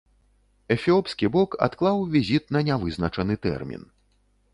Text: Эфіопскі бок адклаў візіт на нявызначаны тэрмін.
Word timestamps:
Эфіопскі 0.75 1.29
бок 1.35 1.57
адклаў 1.67 2.01
візіт 2.15 2.43
на 2.57 2.65
нявызначаны 2.71 3.37
тэрмін. 3.45 3.85